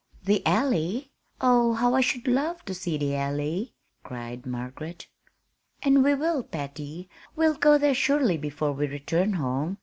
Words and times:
"The 0.23 0.43
Alley! 0.47 1.11
Oh, 1.41 1.73
how 1.73 1.93
I 1.93 2.01
should 2.01 2.27
love 2.27 2.65
to 2.65 2.73
see 2.73 2.97
the 2.97 3.13
Alley!" 3.15 3.75
cried 4.01 4.47
Margaret. 4.47 5.05
"And 5.83 6.03
we 6.03 6.15
will, 6.15 6.41
Patty; 6.41 7.07
we'll 7.35 7.53
go 7.53 7.77
there 7.77 7.93
surely 7.93 8.35
before 8.39 8.71
we 8.71 8.87
return 8.87 9.33
home. 9.33 9.77